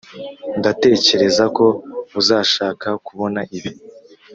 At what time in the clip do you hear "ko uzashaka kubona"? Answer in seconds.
1.57-3.39